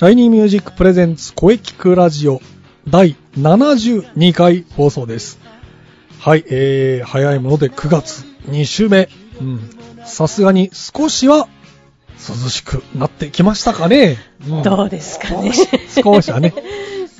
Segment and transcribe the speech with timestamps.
[0.00, 2.40] シャイニーミュージック presents 声キクラジオ
[2.88, 5.38] 第72回放送です。
[6.18, 9.10] はい、えー、早いもので9月2週目。
[9.42, 9.60] うん。
[10.06, 11.48] さすがに少しは
[12.16, 14.16] 涼しくなってきましたかね。
[14.48, 15.52] うんどうですかね。
[16.02, 16.54] 少しはね。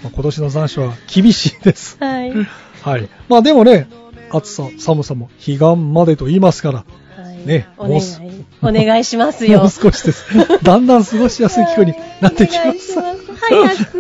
[0.03, 1.99] まあ今年の残暑は厳しいです。
[2.01, 2.33] はい。
[2.81, 3.11] はい。
[3.29, 3.89] まあでもね、
[4.31, 7.00] 暑さ、寒さも彼岸までと言いますから、はい
[7.47, 8.21] ねお願いもうす、
[8.63, 9.63] お願いしますもよ。
[9.65, 10.27] う少しです。
[10.63, 12.59] だんだん過ごしやすい気候になってきます。
[12.63, 13.91] お願いします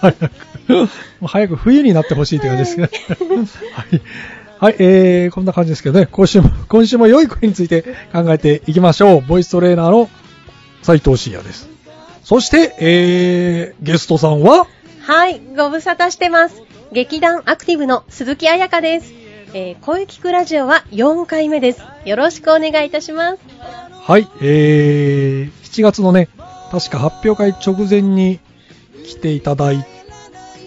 [0.00, 0.20] 早く。
[0.68, 0.90] 早く、
[1.26, 4.02] 早く冬になってほしいという感じですけど、 はい。
[4.60, 9.20] はい、えー、こんな感じですけどね、今週も、今週も良い声について考えていきましょう。
[9.20, 10.08] ボイストレーナーの
[10.82, 11.68] 斉藤慎也です。
[12.22, 14.66] そして、えー、ゲストさんは、
[15.00, 16.62] はい、ご無沙汰してます。
[16.92, 19.23] 劇団アクティブの鈴木彩香です。
[19.56, 21.82] えー、声聞くラジオは4回目です。
[22.04, 23.38] よろしくお願いいたします。
[24.02, 26.28] はい、えー、7月のね、
[26.72, 28.40] 確か発表会直前に
[29.06, 29.86] 来ていただい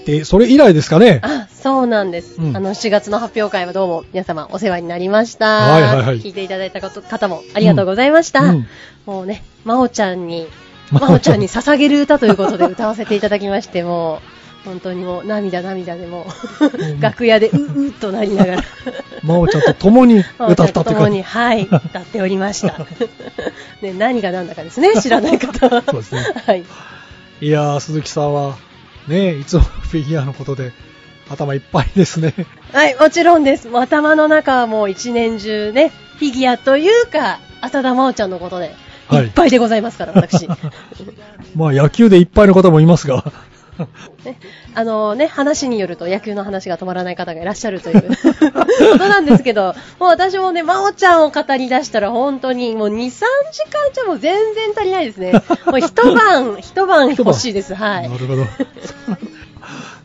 [0.05, 1.19] て、それ以来ですかね。
[1.21, 2.41] あ、そうなんです。
[2.41, 5.47] うんあの、7月の発表会はどうも皆様お世話になりました。
[5.47, 8.39] はいはいはい聞いていただいた方もありがとうございました。
[8.39, 8.67] うん
[9.05, 10.47] もうね、まおちゃんに、
[10.91, 14.36] まおちゃんまおちゃんに捧げる歌ということで歌わせていただきまして、もう、
[14.67, 16.27] 本当にもう涙涙でも
[16.59, 18.63] う、楽屋でううっとなりながら、
[19.23, 21.23] まおちゃんと共に歌ったと 共に、。
[21.23, 22.77] はい、歌っておりました。
[23.81, 25.83] ね、何が何だかですね、知らない方は。
[25.89, 26.65] そうですねはい。
[27.39, 28.58] いやー、鈴木さんは、
[29.08, 30.73] ね、いつもフィギュアのことで
[31.30, 32.33] 頭いっぱいですね。
[32.73, 33.69] はい、もちろんです。
[33.73, 38.65] 頭の中はもう一年中ね、フィギュアというか、浅田真央ちゃんのことで、
[39.08, 40.49] はいいっぱいでございますから、私。
[41.55, 43.31] まあ野球でいっぱいの方もいますが、
[44.23, 44.39] ね、
[44.73, 55.33] あのね、話によると野球の話が止まらない方がいらっしゃるということなんですけど、もう私もね、真央ちゃんを語り出したら本当にもう2、3時間じゃもう全然足りないですね。
[55.66, 57.76] もう一晩、一晩欲しいです。
[57.76, 58.17] はいな。
[58.17, 58.45] るほど。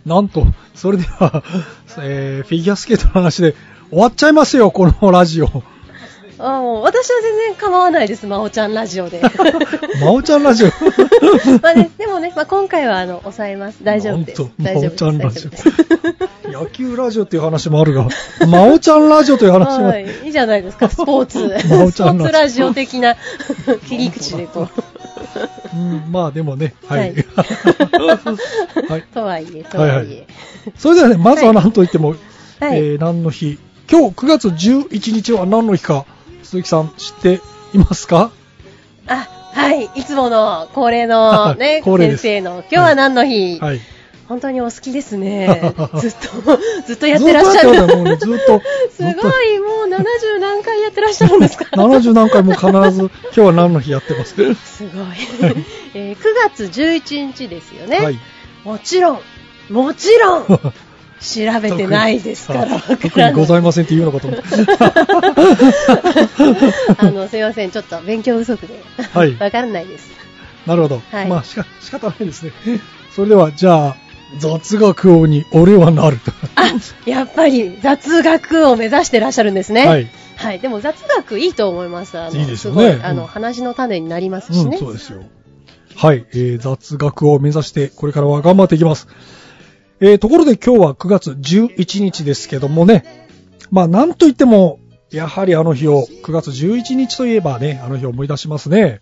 [0.07, 1.45] なんと、それでは、
[1.99, 3.55] えーフィギュアスケートの話で
[3.91, 5.49] 終わっちゃいますよ、このラジオ。
[6.45, 9.23] あもう私は全然構わないです、真央ちゃんラジオで。
[10.03, 10.69] まおちゃんラジオ？
[11.63, 13.85] まあね、でもね、まあ、今回はあの抑えます。
[13.85, 16.51] 大丈夫です大丈ちゃんラジオ。
[16.51, 18.09] 野球ラジオっていう話もあるが、
[18.49, 21.49] まおちゃんラジオという話も、はい、いいじゃないですか、スポーツ。
[21.61, 23.17] スポちゃんラジオーツラジオ的な
[23.89, 24.83] 切り口でこう。
[25.75, 27.01] うん、まあでもね、はい。
[27.01, 29.91] はいとはいえ、とはいえ。
[29.95, 30.27] はいはい
[30.77, 32.19] それではね、まずは何と言っても、はい
[32.61, 33.59] えー何の日、
[33.91, 36.07] 今日9月11日は何の日か、
[36.53, 37.41] 鈴木さん知って
[37.73, 38.31] いますか？
[39.07, 43.81] あ、はい、いつもの恒例の ね、恒例先生の、今日は何の日、はい。
[44.29, 45.73] 本当にお好きですね。
[45.99, 46.15] ずっ
[46.45, 49.11] と、 ずっとやってらっしゃずっともうねずっと、すご
[49.43, 54.35] い、もう70何回やってらっしゃるんですか？70何回も必ず、今日は何の日やってます？
[54.35, 54.55] すごい。
[55.95, 56.19] えー9
[56.51, 57.97] 月11日ですよね。
[57.97, 58.19] はい。
[58.65, 59.21] もちろん、
[59.71, 60.45] もちろん、
[61.23, 63.23] 調べてないですから、わから特。
[63.23, 64.47] にございませんって言うのかと思って。
[66.99, 68.83] あの、すいません、ちょっと勉強不足で。
[69.13, 70.11] はいわからないです。
[70.67, 71.03] なるほど。
[71.11, 72.53] はいまあ、しか、仕方ないですね。
[73.15, 73.97] それでは、じゃあ、
[74.39, 76.33] 雑学王に俺はなると。
[76.57, 76.73] あ、
[77.07, 79.87] やっぱり雑学を目指してらっしゃるんですね。
[79.87, 80.09] はい。
[80.37, 80.59] はい。
[80.59, 82.19] でも雑学いいと思います。
[82.19, 84.79] あのいいですよねあの、うん話の種になりますうん、しね。
[84.79, 85.23] そうですよ。
[85.97, 89.09] はい、えー、雑学を目指して、これからは頑張っていきます。
[90.05, 93.29] えー、ところで今日は9月11日ですけどもね、
[93.71, 94.81] まあ、なんといっても、
[95.13, 99.01] やはりあの日を、9月11日といえばね、あの日を思い出しますね。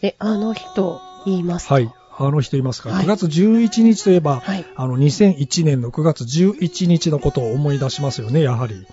[0.00, 1.70] え、あの人、言います。
[1.70, 1.92] はい。
[2.16, 8.86] あの日と言いますか、はい9月11日といえば、はいあの、2001年の9月11日のことを思い出しますよね、やはり。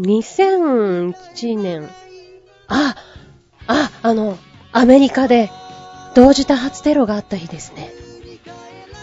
[0.00, 1.88] 2001年。
[2.66, 2.96] あ、
[3.68, 4.36] あ、あの、
[4.72, 5.48] アメリカで
[6.16, 8.09] 同時多発テロがあった日ですね。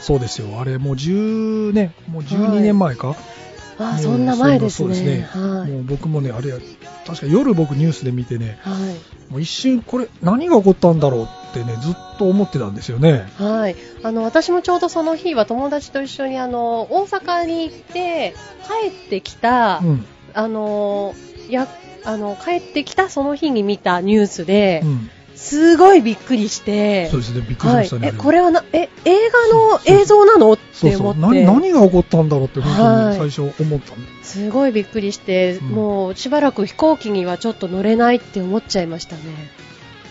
[0.01, 0.59] そうですよ。
[0.59, 3.15] あれ、もう10年、もう12年前か、
[3.79, 5.21] あ、もうそんな前ですそうですねね。
[5.23, 5.71] はい。
[5.71, 6.51] もう僕もね、あれ、
[7.05, 9.31] 確か夜僕ニュースで見てね、はい。
[9.31, 13.27] もう一瞬これ何が起こったんだろうってね、ずっと思ってたんですよね。
[13.38, 13.75] はい。
[14.03, 18.33] あの、私もちょうどその日は友達と一緒にあの、大阪に行って、
[18.81, 20.05] 帰ってきた、うん。
[20.33, 21.13] あの、
[21.50, 21.67] や、
[22.05, 25.09] あの、帰ってきたその日に見たニュースで、うん。
[25.38, 28.07] すごいびっくりして、そうですね、びっくりしましたね。
[28.07, 30.57] はい、え、これはな、え、映画の映像なのっ。
[30.57, 31.19] て思って。
[31.22, 34.24] 何、何が起こったんだろうって、本当はいに最初思ったんで。
[34.24, 39.22] すごいびっくりして、うんもうしばらく飛行機にはちょっと乗れないって思っちゃいましたね。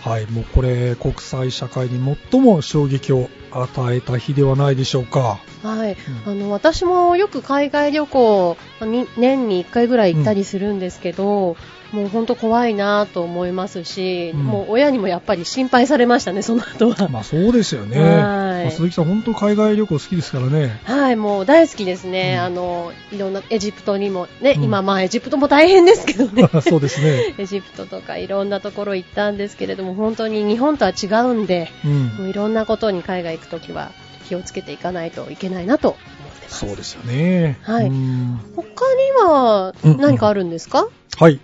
[0.00, 3.28] はい、もうこれ、国際社会に最も衝撃を
[3.62, 5.38] 与えた日ではないでしょうか。
[5.62, 11.56] はい、うんあの私もよく海外旅行に年に1回ぐらい行ったりするんですけど、
[11.92, 17.08] もう本当怖いなと思いますし、うんもう親にもやっぱり心配されましたね、その後は。
[17.10, 17.98] まあそうですよね。
[17.98, 20.80] はいまあ鈴木さん、本当海外旅行好きですからね。
[20.84, 26.48] はい、もう大好きですね、うんあのいろんなエジプトにもね、うん今、まあエジプトも大変ですけどね。
[26.68, 27.34] そうですね。
[27.38, 32.06] エジプトとかいろんなところ行ったんですけれども、本当に日本とは違うんで、うん。
[32.18, 33.90] もういろんなことに海外行くときは
[34.28, 36.00] 気をつけていかないといけないなと思っ
[36.38, 36.58] てます。
[36.58, 37.58] そうですよね。
[37.62, 38.64] はいうん他
[38.94, 41.40] にはうん何かあるんですか、はい。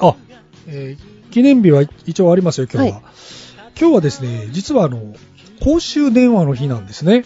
[0.00, 0.14] あ、
[0.66, 2.94] えー記念日は一応ありますよ、今日は。
[2.96, 3.02] はい
[3.80, 5.14] 今日はですね、実はあの、
[5.62, 7.24] 公衆電話の日なんですね。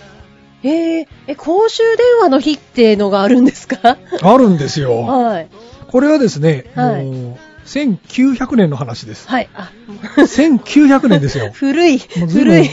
[0.63, 3.97] えー、え、公衆電話の日っていうのがあるんですか？
[4.21, 5.01] あるんですよ。
[5.03, 5.49] はい。
[5.89, 9.27] これはですね、はいもう1900年の話です。
[9.29, 9.49] はい。
[9.55, 9.71] あ、
[10.19, 11.51] 1900年ですよ。
[11.55, 11.99] 古い。
[11.99, 12.71] 古い。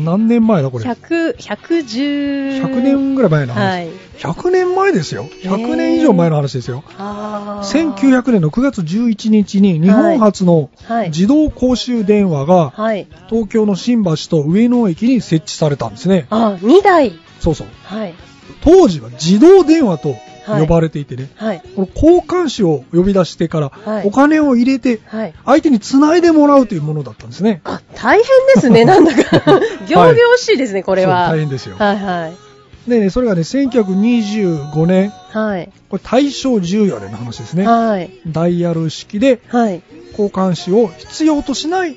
[0.00, 2.62] 何年前だこれ？100、110。
[2.62, 3.60] 100年ぐらい前の話。
[3.60, 3.88] はい。
[4.18, 5.22] 100年前ですよ。
[5.22, 6.84] へー100年以上前の話ですよ。
[6.98, 13.06] あー1900年の9月11日に日本初のはい自動公衆電話がはい。
[13.28, 16.26] 東京の新橋と上野駅に設置されたんですね。
[16.30, 17.12] あ、2台。
[17.40, 17.66] そうそう。
[17.84, 18.14] はい。
[18.62, 20.16] 当時は自動電話と
[20.58, 21.62] 呼ばれていてね、はい。
[21.76, 25.34] この交換手を呼び出してからはいお金を入れてはい。
[25.44, 27.60] 相手に繋いでもらうというものだったんですね。
[27.64, 28.24] あ、大変
[28.54, 29.60] ですね、 なんだか。
[29.86, 31.28] 行々しいですね、これは。
[31.28, 31.76] 大変ですよ。
[31.78, 32.90] はいはい。
[32.90, 35.70] でね、それがね、1925年、はい。
[35.88, 37.66] これ大正14年の話ですね。
[37.66, 38.10] はい。
[38.26, 39.82] ダイヤル式ではい。
[40.10, 41.96] 交換手を必要としない。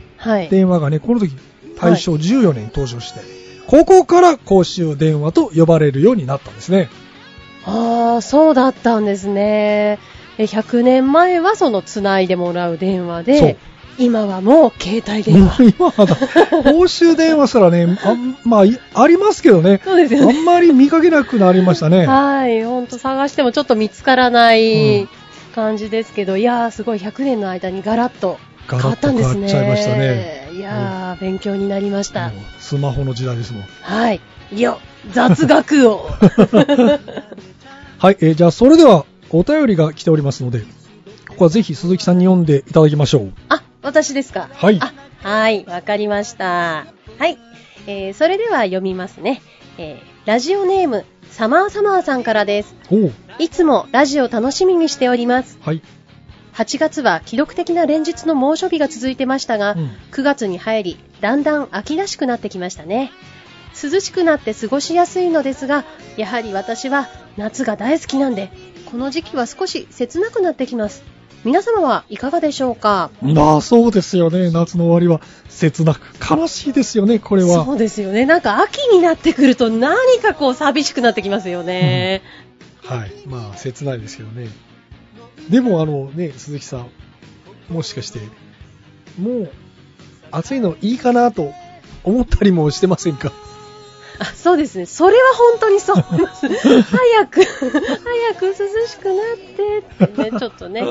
[0.49, 1.35] 電話がね、この時
[1.79, 3.19] 大正14年に登場して、
[3.67, 6.89] ここから公衆電話と呼ばれるようになったんですね。
[7.65, 9.99] ああ、そうだったんですね。
[10.37, 13.57] え100年前はその繋いでもらう電話で、
[13.99, 15.63] 今はもう携帯電話。
[15.77, 16.15] 今はだ、
[16.71, 20.37] 公衆電話したらね、あんまあ、いありますけどね、そうですよね。
[20.37, 22.07] あんまり見かけなくなりましたね。
[22.07, 25.09] はい、ほんと探してもちょっと見つからなういん
[25.53, 28.39] 感じですけど、いやー、すごい100年の間にガラッと
[28.69, 29.47] 変わったんですね。
[29.47, 32.31] ガラッと変わっちゃいましたねいやー、勉強になりました。
[32.59, 33.63] スマホの時代ですもん。
[33.81, 34.21] はい。
[34.51, 34.77] いや、
[35.11, 36.09] 雑学を。
[38.03, 40.59] はい、えーじゃあそれではお便りが来ておりますので、
[41.29, 43.33] ここはぜひ鈴木さんに読んでいただきましょう。
[43.47, 44.49] あ、私ですか？
[44.51, 46.85] はいあ、はい、わかりました。
[47.17, 47.37] はい。
[47.87, 49.41] えー、それでは読みますね。
[49.77, 52.75] えー、ラジオネーム、サマーサマーさんからです。
[53.39, 55.57] いつもラジオ楽しみにしております。
[55.61, 55.81] はい。
[56.55, 63.11] 8月は記録的な連日の猛暑日が続いてましたが、うん9月に入り、だんだん秋らしくなってきましたね。
[63.81, 65.85] 涼しくなって過ごしやすいのですが、
[66.17, 68.51] やはり私は夏が大好きなんで、
[68.85, 71.03] この時期は少し切なくなってきます。
[71.43, 73.09] 皆様はいかがでしょうか？
[73.21, 77.65] まあそうですよね、夏の終わりは切なく悲しいですよね、これは。
[77.65, 78.25] そうですよね。
[78.25, 82.21] なんか秋になってくると何かこう寂しくなってきますよね。
[82.83, 83.11] はい。
[83.25, 84.47] まあ切ないですけどね。
[85.49, 86.87] でもあのね、鈴木さん、
[87.67, 88.19] もしかして、
[89.19, 89.51] もう
[90.31, 91.51] 暑いのいいかなと
[92.05, 93.33] 思ったりもしてませんか？
[94.19, 94.85] あそうですね。
[94.85, 96.47] それは本当にそう思います。
[96.47, 98.53] 早く、早く涼
[98.87, 100.83] しくなってってね、 ちょっとね、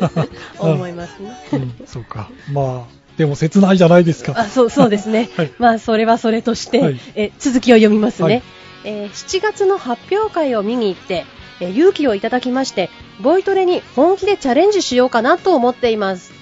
[0.58, 1.32] 思いますね。
[1.52, 2.30] うん、そうか。
[2.52, 4.34] まあ、でも切ないじゃないですか。
[4.36, 8.42] あそうそうですね、はいまあそれはそれとして、はいえ続きを読みますね、はい
[8.84, 11.26] えー7月の発表会を見に行って、
[11.60, 16.32] えー勇気をいただきましてボイトレに本気でチャレンジしようかなと思っています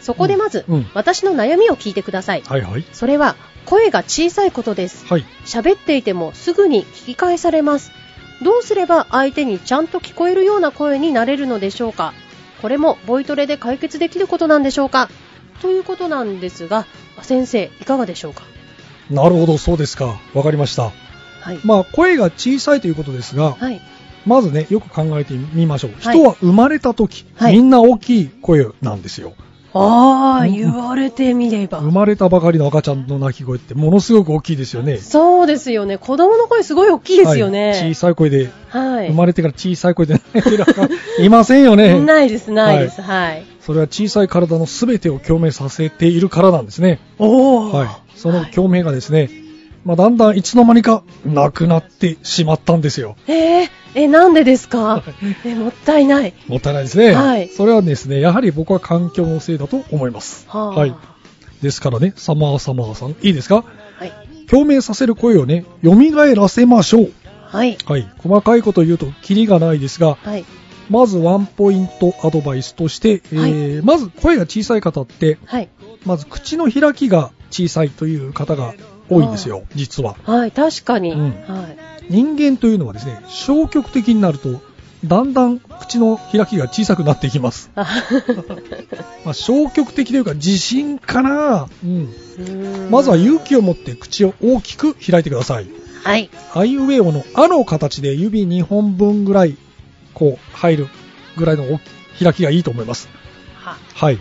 [0.00, 2.84] そこでまず、うんうん私の悩みを聞いてくださいはいはい。
[2.92, 3.36] それは
[3.68, 5.24] 声が小さいことですはい。
[5.44, 7.92] 喋っていてもすぐに聞き返されます
[8.42, 12.14] どうすれば相手にちゃんと聞こえるような声になれるのでしょうか？
[12.62, 15.10] これもボイトレで解決できることなんでしょうか？
[15.60, 16.86] ということなんですが
[17.20, 18.44] 先生いかがでしょうか？
[19.10, 20.18] なるほど、そうですか。
[20.34, 20.92] わかりました。
[21.40, 23.80] はい、まあ、声が小さいということですが、はい
[24.26, 25.92] まずね、よく考えてみましょう。
[25.92, 29.34] はい人は生まれた時、はいみんな大きい声なんですよ。
[29.74, 31.80] ああ、うん言われてみれば。
[31.80, 34.98] 生まれたばかりの赤ちゃんの泣き声ってものすごく大きいですよね。
[34.98, 35.98] そうですよね。
[35.98, 37.92] 子供の声すごい大きいですよはいね。
[37.92, 39.08] 小さい声で、はい。
[39.08, 40.88] 生まれてから小さい声で泣いてる赤
[41.20, 42.00] いませんよね。
[42.00, 43.02] ないです、ないです。
[43.02, 43.44] はい。
[43.60, 47.00] それは小さい体の全てを共鳴させているからなんですね。
[47.18, 47.88] おーはい。
[48.16, 49.28] その共鳴がですね、
[49.88, 53.16] まあ、だんだんいつの間にかなくなってしまったんですよ。
[53.26, 55.02] えー、え、なんでですか？
[55.46, 56.34] え、もったいない。
[56.46, 57.14] もったいないですね。
[57.14, 60.44] はいそれはですね、やはり僕は環境のせいだと思います。
[60.46, 60.94] はあはい。
[61.62, 63.64] ですからね、サマーサマーさん、いいですか？
[63.98, 64.12] はい。
[64.46, 65.94] 共鳴させる声をね、蘇
[66.34, 67.12] らせましょう。
[67.46, 67.78] はい。
[67.86, 68.06] はい。
[68.18, 70.44] 細かいこと言うとキリがないですが、はい。
[70.90, 75.70] まずワンポイントアドバイスとして、えーまず声が小さい方って、はい。
[76.04, 78.74] まず口の開きが小さいという方が
[79.08, 80.16] 多いんですよ、実は。
[80.24, 81.12] はい、確かに。
[81.12, 81.76] うんはい。
[82.10, 84.60] 人間というのはですね、消極的になると、
[85.04, 87.70] だんだん口の開きが小さくなっていきます。
[87.76, 87.86] あ
[89.24, 95.66] まあ、消極的というか自信かな、うん、んまずは勇気を持って口を大きく開いてください。
[96.02, 96.30] はい。
[96.54, 99.56] あいうえおのあの形で指2本分ぐらい、
[100.14, 100.88] こう、入る
[101.36, 101.64] ぐらいの
[102.18, 103.08] 開きがいいと思います。
[103.56, 103.76] は。
[103.94, 104.18] はい。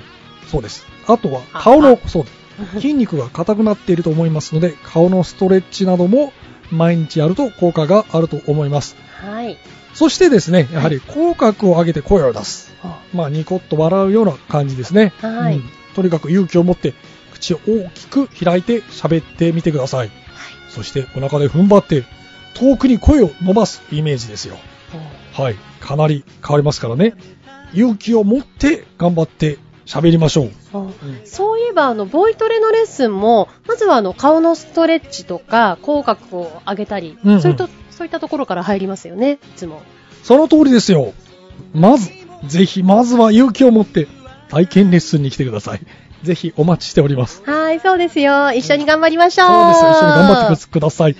[0.51, 0.85] そうです。
[1.07, 2.25] あとはあ顔のあ、そう
[2.79, 6.33] 筋肉が硬くなっていると思いますので、顔のストレッチなども
[6.71, 8.95] 毎日やると効果があると思います。
[9.21, 9.57] はい。
[9.93, 12.73] そしてですね、やはり口角を上げて声を出す。
[12.83, 15.13] あまあ、ニコッと笑うような感じですね。
[15.21, 16.93] はいうんとにかく勇気を持って、
[17.33, 20.11] 口を大きく開いて喋ってみてください。
[20.69, 22.05] そして、お腹で踏ん張って、
[22.53, 24.59] 遠くに声を伸ばすイメージですよ。
[25.33, 25.55] はい。
[25.79, 27.15] かなり変わりますからね。
[27.73, 29.57] 勇気を持って頑張って
[29.87, 30.51] 喋りましょう。
[30.73, 30.85] あ
[31.23, 39.81] そういえば、あの、ボイトレのレッスンも、まずはあの、顔のストレッチとか、口角を上げたり、うんうんそういった、そういったところから入りますよね、いつも。
[40.23, 41.13] その通りですよ。
[41.73, 42.11] まず、
[42.45, 44.07] ぜひ、まずは勇気を持って
[44.49, 45.79] 体験レッスンに来てください。
[46.23, 47.41] ぜひお待ちしております。
[47.45, 48.51] はい、そうですよ。
[48.51, 49.47] 一緒に頑張りましょう。
[49.47, 49.91] そうですよ。
[49.91, 51.15] 一緒に頑張ってください。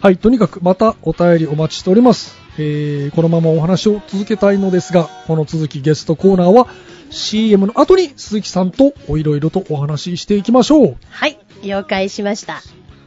[0.00, 0.16] はい。
[0.16, 2.36] とにかくまたお便りお待ちしております。
[2.58, 6.66] えー、このままお話を続けたいのですが、この続きゲストコーナーは
[7.10, 10.96] CM の後に鈴木さんとおいろいろとお話ししていきましょう。
[11.10, 12.62] はい、了解しました。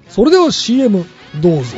[0.10, 1.06] それでは CM
[1.42, 1.78] どうぞ。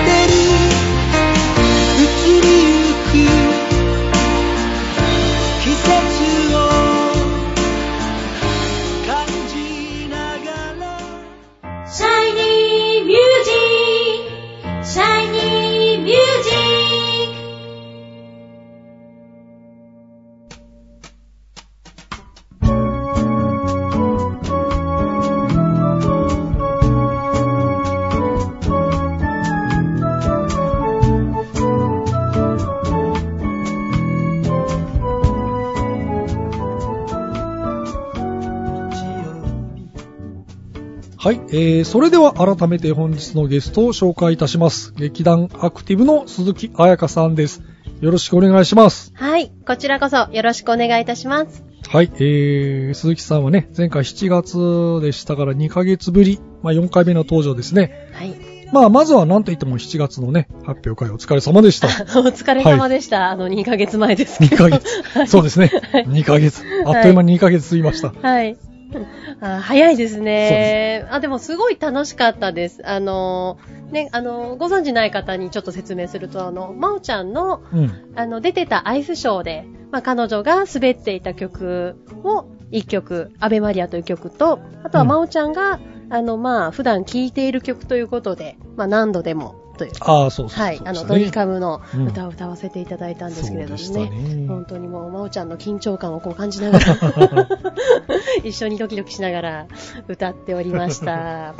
[41.91, 44.93] それでは改めて本日のゲストを紹介いたします。
[44.95, 47.63] 劇団アクティブの鈴木彩香さんです。
[47.99, 49.11] よろしくお願いします。
[49.13, 51.65] はい、こちらこそよろしくお願いいたします。
[51.89, 58.09] はい、えー、鈴木さんはね、前回7月でしたから2ヶ月ぶり、まあ4回目の登場ですね。
[58.13, 58.35] はい。
[58.71, 61.87] まあまずは何と言っても7月のね、発表会お疲れ様でした。
[61.87, 63.27] お疲れ様でした。
[63.31, 64.57] あの、2ヶ月前ですけ2ど。
[64.57, 64.87] ヶ月。
[65.27, 65.69] そうですね。
[65.91, 66.63] はい2ヶ月。
[66.85, 68.13] あっという間に2ヶ月過ぎました。
[68.13, 68.55] はい。
[69.41, 71.05] あ早いですね。
[71.09, 72.81] あ、でもすごい楽しかったです。
[72.87, 73.57] あの、
[73.91, 78.13] ね、あの、ご存知ない方にちょっと説明すると、あの、まおちゃんの、うん。
[78.15, 85.79] あの、出てたアイスショーで、まあ、彼女が滑っていた曲を一曲、アベマリアという曲と、あとはうんまおちゃんが、
[86.09, 89.91] あの、まあ、普段聴いている曲ということで、まあ、何度でもという。
[90.01, 94.47] ああ、そうそうそうはい、あの、ドリカムのうん歌を歌わせていただいたんですけれどもね。
[94.47, 97.47] 本当にもう、まおちゃんの緊張感をこう感じながら、
[98.43, 99.65] 一緒にドキドキしながら
[100.07, 101.11] 歌っておりました。
[101.15, 101.53] は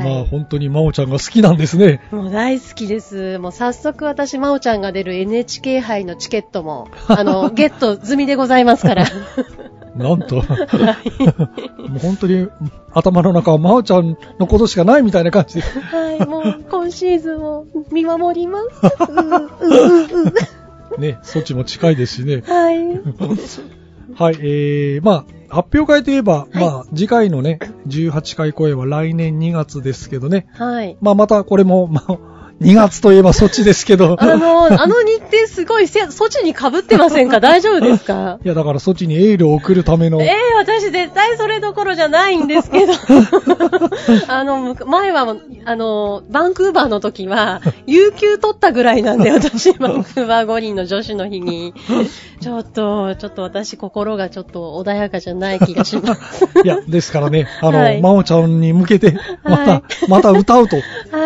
[0.00, 0.04] い。
[0.04, 2.00] まあ本当に真央ちゃんが好きなんですね。
[2.10, 3.38] もう大好きです。
[3.38, 9.04] もう早速私、まおちゃんが出る NHK 杯のチケットも、あの、 ゲット済みでございますから。
[9.96, 10.36] なんと。
[10.36, 10.42] も
[11.96, 12.48] う本当に
[12.92, 15.62] 頭の中は真央ちゃんのことしかないみたいな感じで。
[15.62, 18.66] はい、もう今シーズンを見守ります。
[19.08, 20.32] ううう
[20.96, 22.42] うね、措置も近いですしね。
[22.46, 22.86] はい。
[24.14, 30.46] はい、えー、まあ、発表会といえば、まあ、次回のね、18回公演は来年2月ですけどね。
[30.54, 30.96] はい。
[31.00, 32.18] まあ、またこれも、まあ、
[32.60, 34.16] 2月といえばそっちですけど。
[34.22, 37.38] あの、あの日程すごいせ、措置に被ってませんか？
[37.38, 38.38] 大丈夫ですか？
[38.44, 40.22] いや、だからそっちにエールを送るための。
[40.22, 42.92] ええ私絶対それどころじゃないんですけど。
[44.28, 45.36] あの、む前は、
[45.66, 51.74] あの、バンクーバーの時は、有給取ったぐらいなんで、私、バンクーバー五輪の女子の日に。
[52.40, 56.46] ちょっと、ちょっと私、心がちょっと穏やかじゃない気がします。
[56.64, 60.76] いや、ですからね、あの、はい真央ちゃんに向けて、また、はいまた歌うと、
[61.10, 61.25] は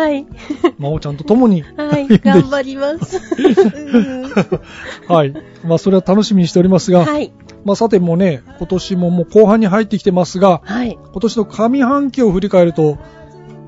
[0.77, 2.07] 真央ちゃんと共に、はい。
[2.07, 3.19] で頑張ります。
[5.07, 5.33] はい。
[5.65, 7.33] まあ、それは楽しみにしておりますが、はい。
[7.65, 10.97] まあ、さてもうね、今年ももう後半に入ってきてますが、はい。
[11.01, 12.97] 今年の上半期を振り返ると、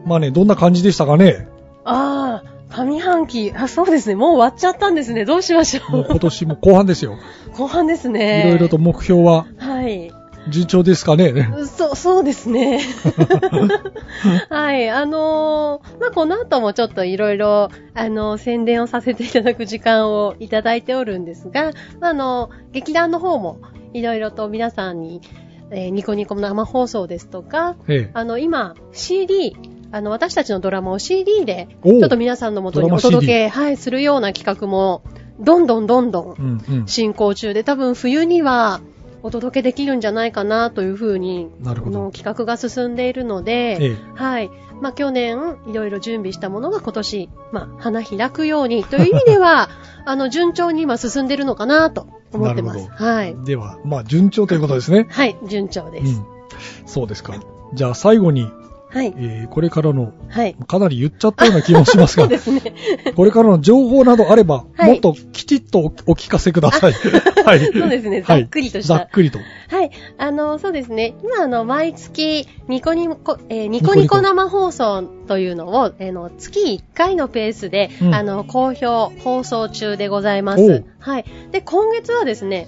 [0.06, 1.48] まあね、どんな感じでしたかね？
[1.86, 4.16] ああ、上半期、あ、そうですね。
[4.16, 5.26] もう終わっちゃったんですね。
[5.26, 5.92] どうしましょう。
[5.92, 7.18] もう今年も後半ですよ。
[7.56, 8.48] 後半ですね。
[8.48, 8.78] いろいろと。
[8.78, 10.12] 目標ははい。
[10.50, 11.34] 順調ですかね。
[11.66, 12.82] そう、そうですね。
[14.50, 14.90] はい。
[14.90, 23.60] あのーまあ、この後もちょっといろいろ、あのー宣伝をさせていただく時間をいただいておるんですが、まあ、あのー劇団の方も
[23.94, 25.22] いろいろと皆さんに、
[25.72, 28.12] えーニコニコ生放送ですとか、ええ。
[28.14, 29.56] あの、今、CD、
[29.92, 35.04] あの、私たちのドラマを CD で、ちょっと皆さんのもとにお届け、はい、するような企画も、
[35.40, 36.84] どんどんどんどん。
[36.88, 38.82] 進行中で、多分冬には
[39.24, 43.98] お届けできるんじゃないかなというふうに、なるほどあの企画が進んでいるので、ええ。
[44.16, 44.52] はい。
[44.82, 49.70] まあ、去年、いろいろ準備したものが今年、まあ、花開くようにという意味では、
[50.06, 52.90] あの、順調に今進んでるのかなと思ってます。
[52.90, 53.36] はい。
[53.46, 55.08] では、まあ、順調ということですね。
[55.10, 56.20] はい、順調です。
[56.20, 56.26] うん。
[56.86, 57.34] そうですか。
[57.74, 58.52] じゃあ最後に、
[58.94, 59.14] はい。
[59.18, 60.56] えー、これからの、はい。
[60.68, 62.62] かなり言っちゃったような気もしますが そうで、すね。
[63.16, 66.94] これからの情報などあれば、はいもっときちっとおお聞かせください。
[67.44, 67.60] はい。
[67.74, 69.40] そうですねざっくりとしたはいざっくりと。
[69.70, 69.92] はい。
[70.20, 71.16] あの、そうですね。
[71.24, 80.84] 今、あの、毎月、ニコニコ、えーニコニコ生放送というのを、えーの、月1回のペースで、うんあの、好評放送中でございます。
[81.00, 81.26] はい。
[81.52, 82.68] で、今月はですね、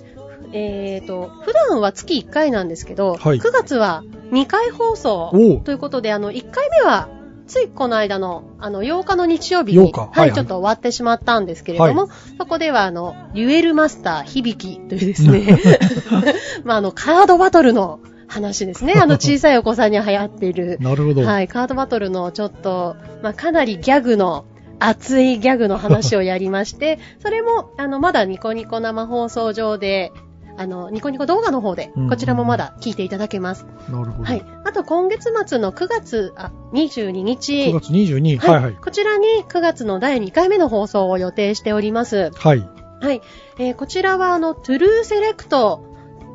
[0.57, 3.39] えっ、と、普段は月1回なんですけど、はい。
[3.39, 7.09] 9月は2回放送ということで、あの、1回目は、
[7.45, 9.99] ついこの間の、あの、8日の日曜日に、8日。
[9.99, 10.33] はい、はいはい。
[10.33, 12.07] ちょっと終わってしまったんですけれども、は
[12.39, 15.59] そこでは、あの、デュエルマスター響きというですね、
[16.63, 18.93] まあ、あの、カードバトルの話ですね。
[18.95, 21.25] あの、 小さいお子さんに流行っている、なるほど。
[21.25, 24.45] はい、カードバトルのちょっと、まあ、かなりギャグの、
[24.77, 30.11] 熱いギャグの話をやりまして、それも、あの、まだニコニコ生放送上で、
[30.57, 33.65] あの、ニコニコ動画の方でうん、こちらもまだ聞いていただけます。
[33.89, 34.23] なるほど。
[34.23, 34.45] はい。
[34.63, 37.65] あと、今月末の9月、あ、22日。
[37.65, 38.73] 9月22、はいはい。
[38.73, 42.31] こちらに9月の第2回目の放送を予定しております。
[42.31, 42.69] はい。
[43.01, 43.21] はい。
[43.59, 45.83] えーこちらは、あの、トゥルーセレクト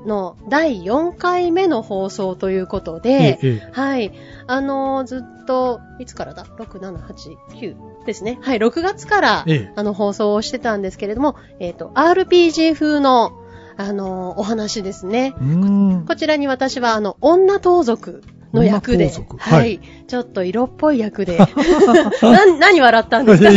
[0.07, 4.13] の第4回目の放送ということで、ええええはい。
[4.47, 8.39] あのーずっと、いつからだ ?6、7、8、9ですね。
[8.41, 8.59] はい。
[8.59, 13.33] 6月から、ええあの、放送をしてたんですけれども、えっ、と、RPG 風の、
[13.77, 15.35] あのーお話ですね。
[16.07, 21.39] こちらに私は、あの、女盗賊の役で、女盗賊は、はいいちょっと色っぽい役で、
[22.23, 23.51] な、何笑ったんですか？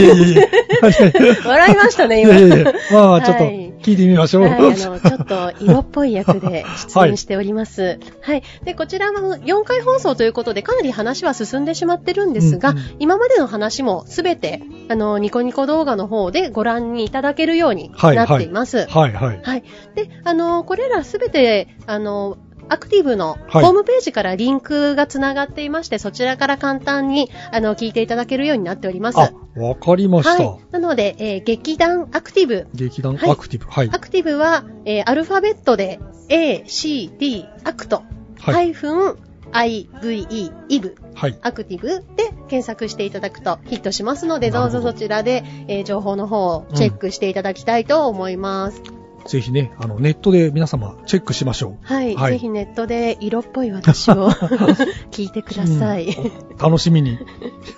[1.50, 2.36] 笑いましたね、今。
[2.38, 2.74] いやいやいや。
[2.92, 4.44] まあ、ちょっとはい聞いてみましょう。
[4.44, 8.00] はい、あの、ちょっと色っぽい役で出演しております。
[8.22, 18.88] はい、で、こちらは4回放送ということで、かなり話は進んでしまってるんですが、うんうん今までの話もすべて、あの、ニコニコ動画の方でご覧にいただけるようにはいなっています。
[18.88, 19.42] はいはい。
[19.42, 19.64] はい。
[19.96, 22.38] で、あの、これらすべて、あの、
[22.74, 29.20] アクティブのはいホームページからリンクがつながっていまして、そちらから簡単に、あの、聞いていただけるようになっております。
[29.20, 30.44] あ、わかりました。
[30.44, 30.60] はい。
[30.72, 33.68] なので、えー劇団アクティブ劇団はいアクティブ。
[33.70, 33.90] はい。
[33.92, 37.98] アクティブは、えーアルファベットで A, C, T, アクト、
[38.40, 39.18] はいハイフン
[39.52, 41.38] I, V, E, イブ、はい。
[41.44, 48.82] アクティブで検索していただくとヒットしますので、どどうぞそちらで、えー情報の方をチェックしていただきたいと思います。
[49.26, 51.86] ぜひね、あの、ネットで皆様チェックしましょう。
[51.86, 54.30] はい、はいぜひネットで色っぽい私を
[55.12, 56.08] 聞いてください。
[56.08, 57.18] うん楽しみに。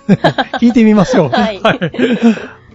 [0.60, 1.28] 聞いてみましょう。
[1.30, 1.80] はいはい。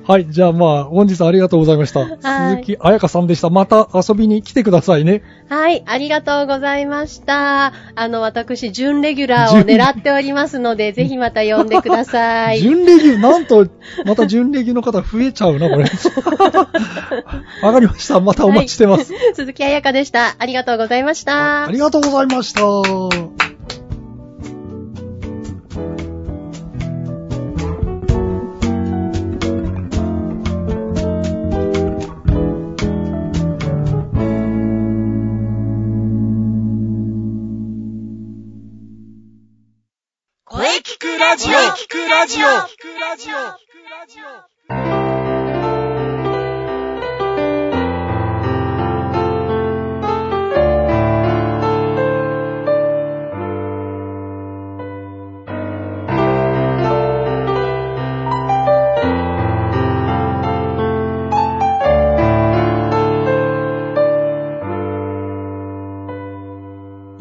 [0.08, 2.06] はいじゃあまあ、本日ありがとうございました。
[2.06, 3.50] 鈴木彩香さんでした。
[3.50, 5.22] また遊びに来てくださいね。
[5.48, 7.74] はい、ありがとうございました。
[7.96, 12.60] あの、私、準レギュラーを狙っておりますので、ぜひまた呼んでください。
[12.62, 13.68] 準レギュ、なんと、
[14.06, 15.86] また準レギュの方増えちゃうな、これ。
[17.62, 18.20] わかりました。
[18.20, 19.14] またお待ちしてます。
[19.34, 20.36] 鈴木彩香でした。
[20.40, 21.66] ありがとうございました。
[21.66, 23.41] ありがとうございました。
[42.02, 42.08] オ。
[42.08, 42.48] 聞くラジオ。
[42.48, 44.52] 聞くラジオ。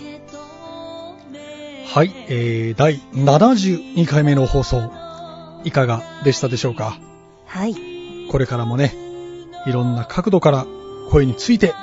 [1.87, 4.90] はい、えー、第72回目の放送、
[5.62, 6.98] いかがでしたでしょうか？
[7.46, 7.76] はい。
[8.31, 8.94] これからもね、
[9.66, 10.66] いろんな角度から
[11.11, 11.75] 声について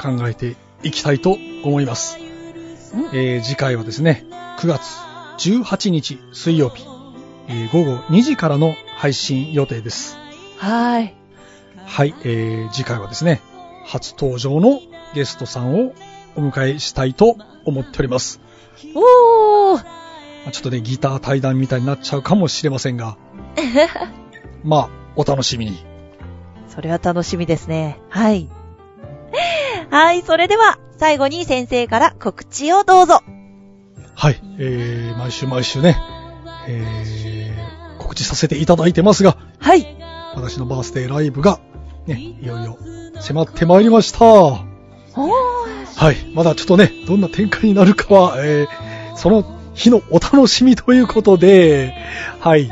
[0.00, 2.18] 考えていきたいと思います。
[3.12, 4.24] えー次回はですね、
[4.58, 4.82] 9月
[5.38, 6.84] 18日水曜日、
[7.48, 10.16] えー午後2時からの配信予定です。
[10.58, 11.14] はい。
[11.84, 13.40] はい、えー次回はですね、
[13.86, 14.80] 初登場の
[15.14, 15.94] ゲストさんを
[16.36, 18.40] お迎えしたいと思っております。
[18.94, 19.78] お
[20.50, 23.16] ちょっとね、ギター対談みたいになっちゃうかもしれませんが、
[24.62, 25.93] まあ、お楽しみに。
[26.68, 28.00] それは楽しみですね。
[28.08, 28.48] はい。
[29.90, 33.22] はい、それでは、最後に先生から告知をどうぞ。
[34.14, 35.96] はい、えー、毎週毎週ね、
[36.68, 39.86] えー、告知させていただいてますが、はい。
[40.34, 41.60] 私のバースデーライブが、
[42.06, 42.78] ね、いよいよ
[43.20, 44.24] 迫ってまいりました。
[44.24, 51.94] はい、まだちょっとね、どんな展開になるかは、えー、その日のお楽しみということで、
[52.40, 52.70] はい。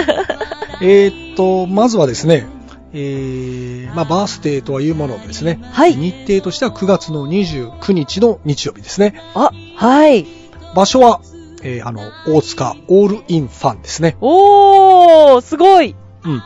[0.82, 2.46] えーっと、まずはですね、
[2.94, 5.60] えー、まあ、バースデーとはいうものですね。
[5.72, 9.20] はい日程としては9月の29日の日曜日ですね。
[9.34, 10.26] あ、はい。
[10.74, 11.20] 場所は、
[11.62, 14.16] えー、あの、大塚オールインファンですね。
[14.20, 15.94] おー、すごい。
[16.24, 16.42] うん。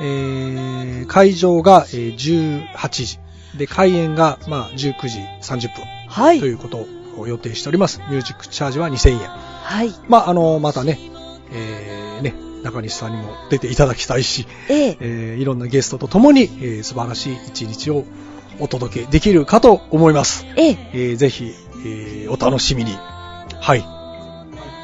[0.00, 3.18] えー、会場が、えー18時。
[3.56, 5.84] で、開演が、まあ、19時30分。
[6.08, 6.86] はいということ
[7.18, 8.00] を予定しております。
[8.08, 9.18] ミュージックチャージは2000円。
[9.18, 9.92] はい。
[10.08, 10.98] まあ、あの、またね、
[11.52, 12.34] えー、ね、
[12.64, 14.96] 中西さんにも出ていただきたいし、ええ。
[15.00, 18.04] えー、いろんなゲストと共に、えー、素晴らしい一日を
[18.58, 20.46] お届けできるかと思います。
[20.56, 20.90] ええ。
[20.92, 21.52] えー、ぜひ、
[21.84, 22.92] えー、お楽しみに。
[22.92, 23.80] はい。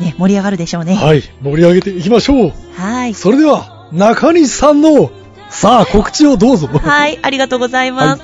[0.03, 0.95] ね、盛り上がるでしょうね。
[0.95, 1.23] はい。
[1.43, 2.53] 盛り上げていきましょう。
[2.75, 3.15] はい。
[3.15, 5.11] それでは、中西さんの、
[5.49, 6.69] さあ、告知をどうぞ。
[6.69, 8.23] はい、 ありがとうございます。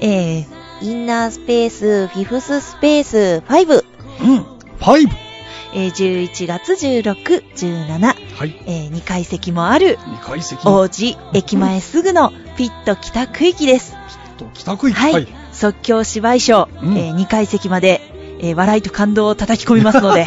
[0.00, 0.44] えー、
[0.80, 3.84] インナースペース、フィフススペース5、
[4.22, 4.46] うん。
[4.80, 5.33] 5。
[5.74, 8.12] えー、11月16、17、は
[8.46, 8.62] い。
[8.66, 10.66] えー、2階席もある、2階席。
[10.66, 13.96] 王子駅前すぐのピット北区域です。
[14.38, 14.98] と北区域。
[14.98, 15.28] はい。
[15.52, 18.00] 即興芝居ショー、うんえー2階席まで、
[18.40, 20.26] えー笑いと感動を叩き込みますので、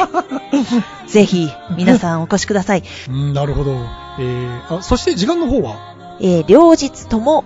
[1.07, 2.83] ぜひ、皆さんお越しください。
[3.10, 3.71] うん、なるほど。
[4.19, 5.95] えー、あ、そして時間の方は？
[6.21, 7.43] えー両日とも、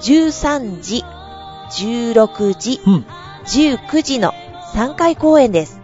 [0.00, 1.04] 13時、
[1.70, 3.06] 16時、うん。
[3.46, 4.32] 19時の
[4.74, 5.77] 3回公演です。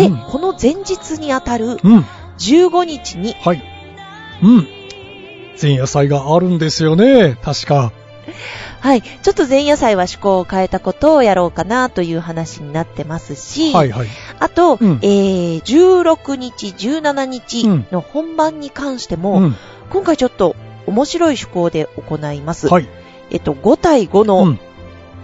[0.00, 2.04] で、うんこの前日にあたるうん。
[2.38, 3.62] 15日に、はい。
[4.42, 4.68] うん。
[5.60, 7.38] 前夜祭があるんですよね。
[7.42, 7.92] 確か。
[8.80, 9.02] はい。
[9.02, 14.08] ちょっと前夜祭は趣向を変えたことをやろうかなという話になってますし、はいはい。
[14.38, 19.56] あと、うんえー、16日、17日の本番に関しても、うん。
[19.90, 20.56] 今回ちょっと
[20.86, 22.68] 面白い趣向で行います。
[22.68, 22.88] はい。
[23.30, 24.60] えっと、5対5の、うん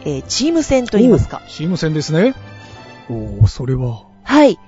[0.04, 1.42] えーチーム戦といいますか。
[1.46, 2.34] おチーム戦ですね。
[3.08, 4.58] おー、それは、はい。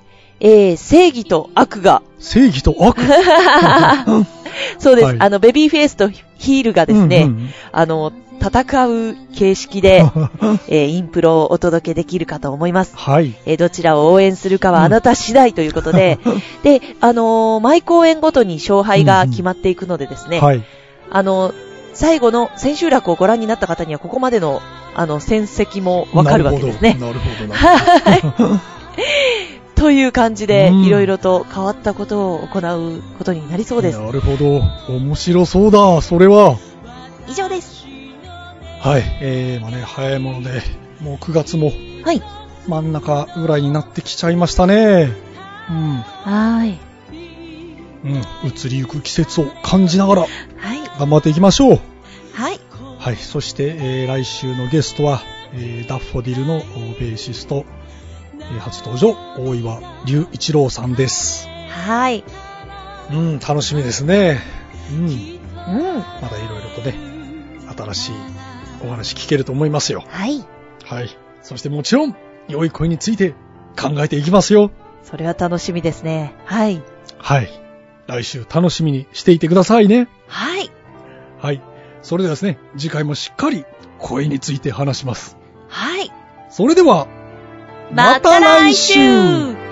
[0.41, 3.01] えー、正義と悪が、正義と悪。
[4.79, 10.05] そうです、はいあの、ベビーフェイスとヒールがですね、うんうんあの、戦う形式で、
[10.69, 12.95] えーインプロをお届けできるかと思います。
[12.97, 13.35] はい。
[13.47, 16.19] えーどちらを応援するかはあなた次第ということで、
[16.63, 20.63] で、あのー毎公演ごとに勝敗が決まっていくのでですね、はい。
[21.11, 21.55] あの
[21.95, 24.61] 最後の千秋楽をご覧になった方には、ここまでの、
[24.97, 26.97] あの、戦績もわかるわけですね。
[27.01, 27.55] なるほど。
[27.55, 28.49] なるほど。
[28.49, 28.74] なるほど
[29.75, 33.99] という感じで、うんいろいろと変わったことを行うことになりそうです。
[33.99, 34.63] なるほど。
[34.89, 36.57] 面白そうだ、それは。
[37.29, 37.85] 以上です。
[38.81, 39.03] はい。
[39.21, 40.63] えー、まあね、早いもので、
[41.01, 41.73] もう9月も
[42.05, 42.23] はい。
[42.67, 45.13] 真ん中ぐらいになってきちゃいましたね。
[45.67, 46.79] はい。
[48.05, 48.13] うん。
[48.13, 48.23] うん。
[48.49, 50.29] 移りゆく季節を感じながらはい。
[50.99, 51.81] 頑張っていきましょう。
[52.33, 52.61] はい。
[52.99, 53.17] はい。
[53.17, 55.21] そして、えー来週のゲストは、
[55.53, 56.61] えーダッフォディルの
[56.99, 57.84] ベーシスト、えー
[58.61, 61.49] 初登場、大岩隆一郎さんです。
[61.69, 62.25] はい。
[63.11, 64.41] うん、楽しみですね。
[64.93, 65.07] うん。
[65.07, 65.99] うん。
[66.21, 66.95] まだいろいろとね、
[67.77, 68.13] 新しい
[68.85, 70.05] お話聞けると思いますよ。
[70.07, 70.45] はい。
[70.85, 71.17] はい。
[71.43, 72.17] そしてもちろん、
[72.49, 73.35] 良い声について
[73.79, 74.71] 考えていきますよ。
[75.03, 76.35] それは楽しみですね。
[76.45, 76.83] はい。
[77.19, 77.49] はい。
[78.07, 80.09] 来週楽しみにしていてくださいね。
[80.27, 80.71] はい。
[81.41, 81.63] はい。
[82.03, 83.65] それではですね、次回もしっかり
[83.99, 85.37] 声について話します。
[85.69, 86.11] はい。
[86.51, 87.07] それでは、
[87.93, 89.64] また来週。